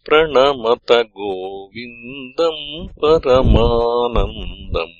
[0.05, 0.89] प्रणमत
[1.19, 2.65] गोविन्दम्
[3.03, 4.97] परमानन्दम्